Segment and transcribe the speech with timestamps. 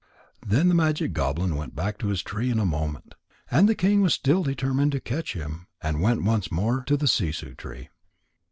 [0.43, 3.13] Then the magic goblin went back to his tree in a moment.
[3.51, 7.05] And the king was still determined to catch him, and went once more to the
[7.05, 7.89] sissoo tree.